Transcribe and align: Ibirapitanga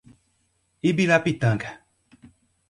Ibirapitanga 0.89 1.69